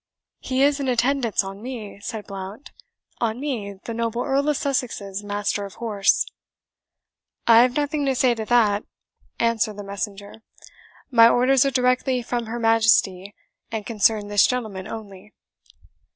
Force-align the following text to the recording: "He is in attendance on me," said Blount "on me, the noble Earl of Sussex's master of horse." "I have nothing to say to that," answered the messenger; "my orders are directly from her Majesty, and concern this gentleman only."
"He 0.39 0.63
is 0.63 0.79
in 0.79 0.87
attendance 0.87 1.43
on 1.43 1.61
me," 1.61 1.99
said 2.01 2.25
Blount 2.25 2.71
"on 3.19 3.39
me, 3.39 3.73
the 3.83 3.93
noble 3.93 4.23
Earl 4.23 4.49
of 4.49 4.57
Sussex's 4.57 5.23
master 5.23 5.63
of 5.63 5.75
horse." 5.75 6.25
"I 7.45 7.61
have 7.61 7.75
nothing 7.75 8.07
to 8.07 8.15
say 8.15 8.33
to 8.33 8.43
that," 8.45 8.83
answered 9.39 9.77
the 9.77 9.83
messenger; 9.83 10.41
"my 11.11 11.29
orders 11.29 11.67
are 11.67 11.69
directly 11.69 12.23
from 12.23 12.47
her 12.47 12.57
Majesty, 12.59 13.35
and 13.71 13.85
concern 13.85 14.27
this 14.27 14.47
gentleman 14.47 14.87
only." 14.87 15.35